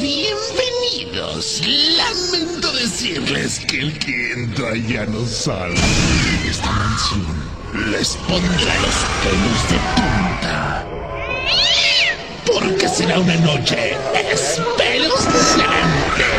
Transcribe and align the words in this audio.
Bienvenidos. 0.00 1.60
Decirles 2.94 3.58
que 3.66 3.80
el 3.80 3.98
que 3.98 4.32
entra 4.34 4.76
ya 4.76 5.04
no 5.06 5.26
sale. 5.26 5.74
Esta 6.48 6.70
mansión 6.70 7.26
les 7.90 8.10
pondrá 8.28 8.74
los 8.84 8.98
pelos 9.24 9.60
de 9.70 9.78
punta. 9.96 10.86
Porque 12.46 12.88
será 12.88 13.18
una 13.18 13.34
noche 13.36 13.96
sangre 15.56 16.30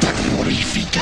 terrorífica. 0.00 1.00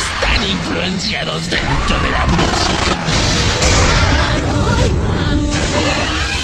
Están 0.00 0.48
influenciados 0.48 1.50
dentro 1.50 1.98
de 2.04 2.10
la 2.10 2.26
música. 2.26 2.94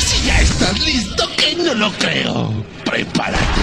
Si 0.01 0.27
ya 0.27 0.41
estás 0.41 0.79
listo, 0.81 1.20
no 1.57 1.75
lo 1.75 1.91
creo. 1.93 2.53
Prepárate, 2.85 3.61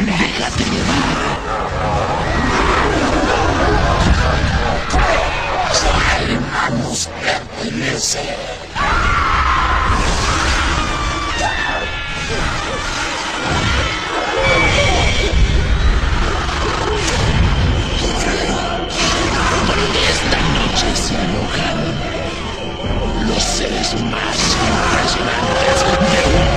déjate 0.00 0.64
llevar. 0.64 1.34
Hermanos 6.26 7.08
pertenece. 7.20 8.20
Porque 19.66 20.02
esta 20.10 20.38
noche 20.54 20.88
se 20.96 21.14
alojan 21.16 21.78
los 23.28 23.42
seres 23.42 23.88
más 24.02 24.36
impresionantes 24.70 25.78
de 26.10 26.20
Ultratus. 26.38 26.53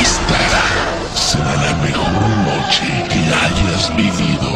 Esta 0.00 0.42
será 1.14 1.54
la 1.56 1.74
mejor 1.82 2.12
noche 2.46 2.86
que 3.08 3.18
hayas 3.18 3.96
vivido. 3.96 4.50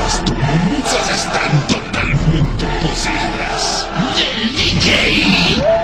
Las 0.00 0.24
tormentas 0.24 1.10
están 1.14 1.52
totalmente 1.68 2.66
poseídas. 2.82 3.86
Del 4.16 4.56
DJ. 4.56 5.75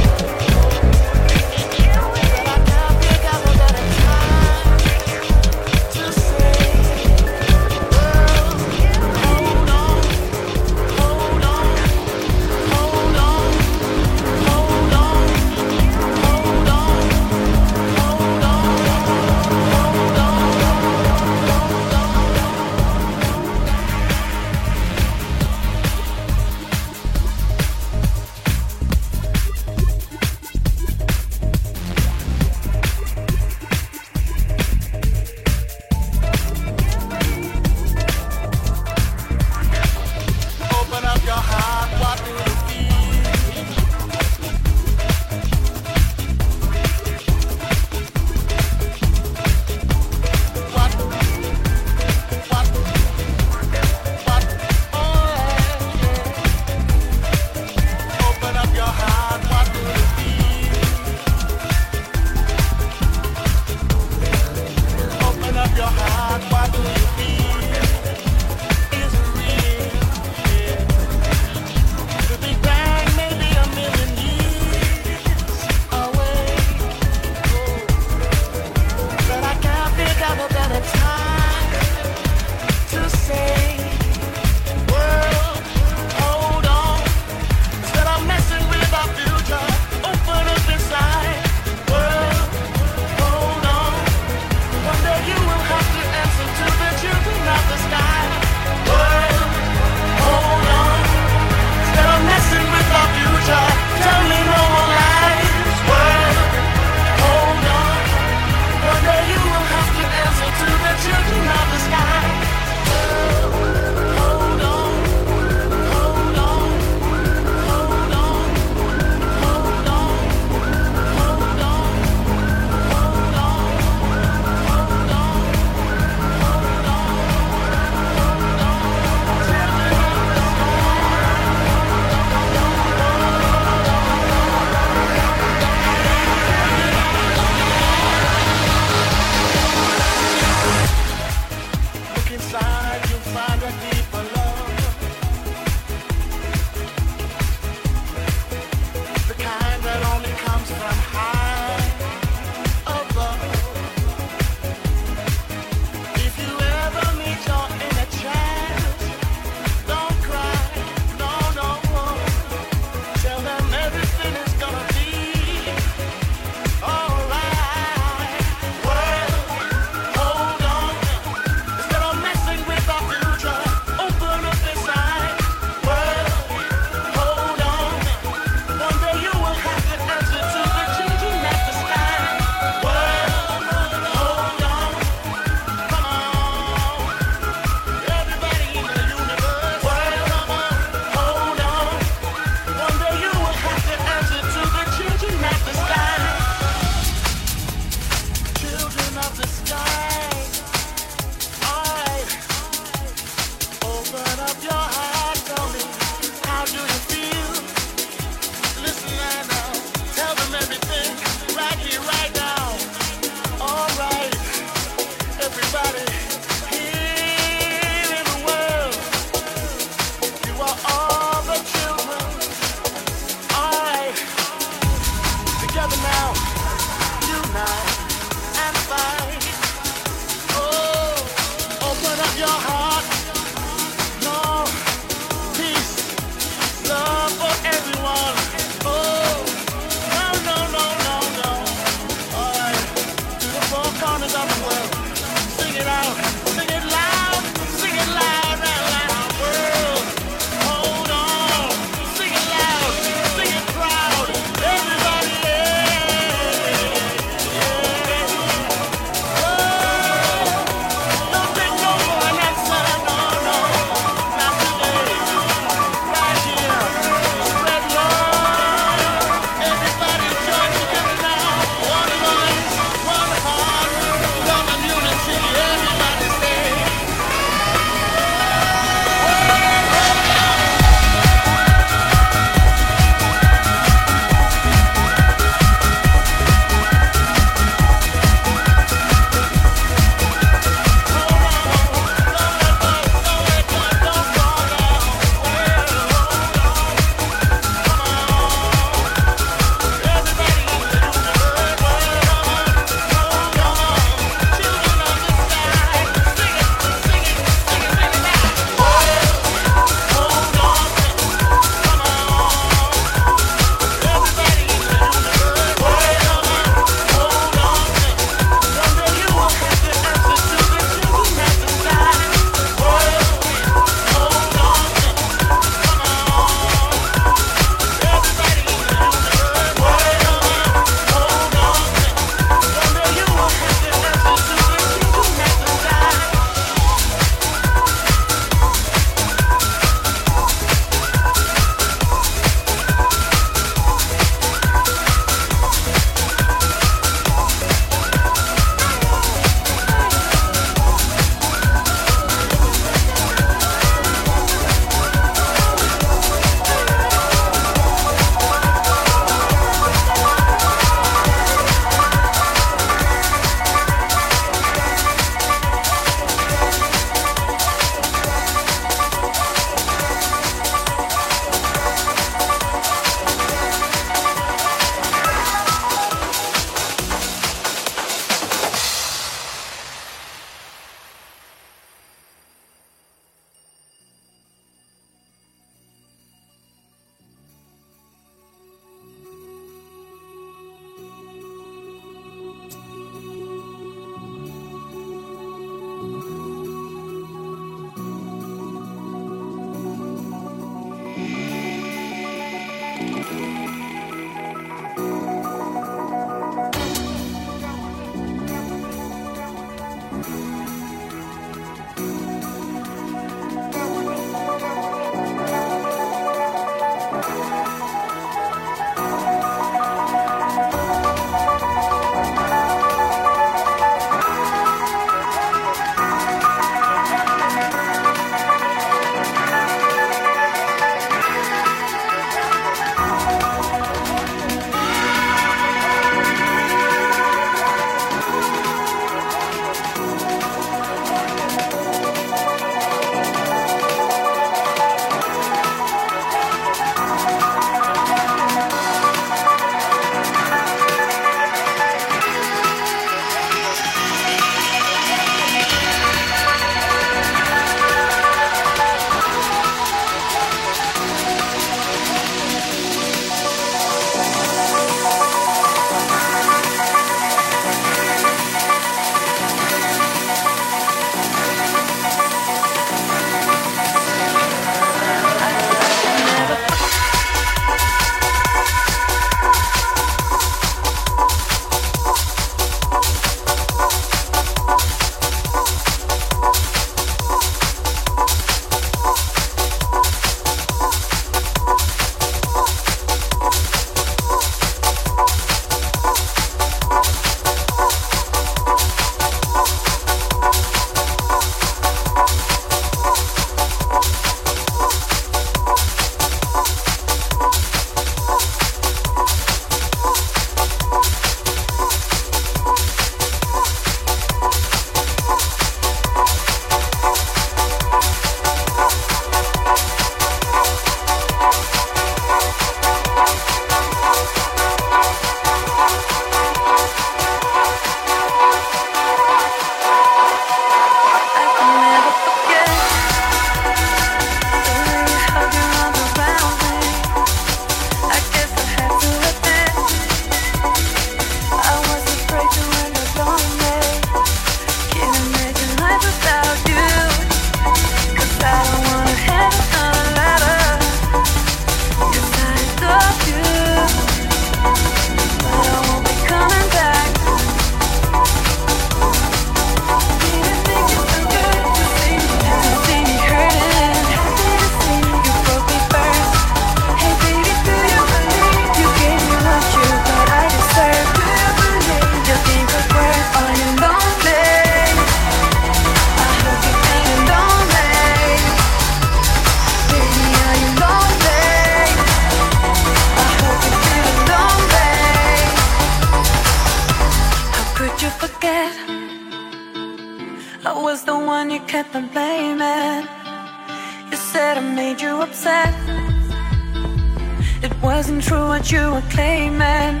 Wasn't 598.70 598.80
true 598.80 598.90
what 598.92 598.94
you 598.94 598.94
were 598.94 599.10
claiming. 599.10 600.00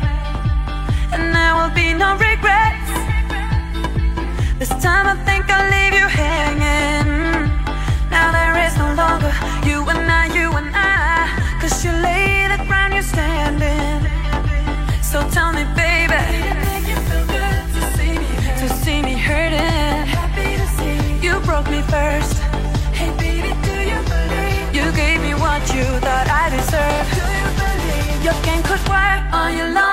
And 1.12 1.34
there 1.34 1.54
will 1.54 1.74
be 1.74 1.94
no 1.94 2.12
regrets. 2.14 2.90
This 4.58 4.68
time 4.82 5.06
I 5.06 5.16
think 5.24 5.44
I'll 5.48 5.70
leave 5.70 5.94
you 5.94 6.08
hanging. 6.08 7.48
Now 8.10 8.32
there 8.32 8.56
is 8.66 8.76
no 8.76 8.94
longer 8.94 9.32
you 9.66 9.88
and 9.88 10.10
I, 10.10 10.26
you 10.34 10.50
and 10.52 10.70
I. 10.74 11.28
Cause 11.60 11.84
you 11.84 11.92
lay 11.92 12.48
the 12.48 12.62
ground 12.66 12.94
you're 12.94 13.02
standing. 13.02 14.08
So 15.02 15.18
tell 15.30 15.52
me, 15.52 15.64
baby, 15.74 16.20
to 17.74 17.82
see 17.96 18.12
me 18.12 18.28
hurt. 18.44 18.58
to 18.60 18.68
see 18.84 19.02
me 19.02 19.14
hurting. 19.14 20.06
Happy 20.16 20.56
to 20.60 20.66
see 20.76 21.26
You 21.26 21.40
broke 21.40 21.68
me 21.70 21.82
first. 21.82 22.38
Hey 22.92 23.10
baby, 23.18 23.50
do 23.66 23.74
you 23.92 24.00
believe? 24.12 24.74
You 24.76 24.86
gave 24.92 25.20
me 25.22 25.34
what 25.34 25.62
you 25.74 25.84
thought 26.04 26.19
Your 28.30 28.42
game 28.42 28.62
could 28.62 28.78
work 28.88 29.32
on 29.32 29.56
you 29.56 29.64
lonely. 29.64 29.89